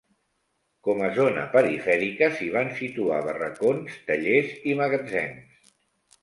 [0.85, 5.71] Com a zona perifèrica, s'hi van situar barracons, tallers i magatzems.